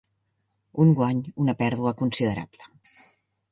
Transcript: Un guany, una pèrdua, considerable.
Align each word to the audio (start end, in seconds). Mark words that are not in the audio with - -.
Un 0.85 0.93
guany, 1.01 1.19
una 1.45 1.55
pèrdua, 1.61 1.93
considerable. 2.01 2.69